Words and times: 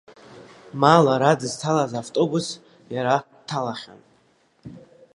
Ма 0.79 0.93
лара 1.05 1.31
дызҭалаз 1.39 1.91
автобус 2.01 2.47
иара 2.95 3.15
дҭалахьан. 3.37 4.01